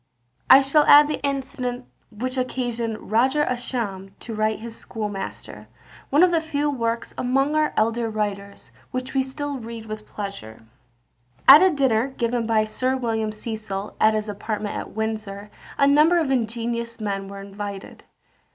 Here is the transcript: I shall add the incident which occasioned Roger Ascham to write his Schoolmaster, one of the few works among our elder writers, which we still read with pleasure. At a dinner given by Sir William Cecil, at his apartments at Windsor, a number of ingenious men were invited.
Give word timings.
I 0.49 0.61
shall 0.61 0.81
add 0.85 1.07
the 1.07 1.21
incident 1.21 1.85
which 2.09 2.35
occasioned 2.35 3.11
Roger 3.11 3.43
Ascham 3.43 4.15
to 4.21 4.33
write 4.33 4.57
his 4.57 4.75
Schoolmaster, 4.75 5.67
one 6.09 6.23
of 6.23 6.31
the 6.31 6.41
few 6.41 6.71
works 6.71 7.13
among 7.19 7.53
our 7.53 7.71
elder 7.77 8.09
writers, 8.09 8.71
which 8.89 9.13
we 9.13 9.21
still 9.21 9.59
read 9.59 9.85
with 9.85 10.07
pleasure. 10.07 10.63
At 11.47 11.61
a 11.61 11.69
dinner 11.69 12.07
given 12.07 12.47
by 12.47 12.63
Sir 12.63 12.97
William 12.97 13.31
Cecil, 13.31 13.95
at 14.01 14.15
his 14.15 14.27
apartments 14.27 14.75
at 14.79 14.89
Windsor, 14.95 15.51
a 15.77 15.85
number 15.85 16.17
of 16.17 16.31
ingenious 16.31 16.99
men 16.99 17.27
were 17.27 17.39
invited. 17.41 18.03